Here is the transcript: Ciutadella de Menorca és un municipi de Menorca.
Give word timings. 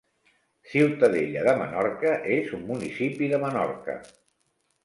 Ciutadella 0.71 1.43
de 1.49 1.53
Menorca 1.59 2.15
és 2.39 2.57
un 2.61 2.65
municipi 2.73 3.31
de 3.35 3.41
Menorca. 3.47 4.01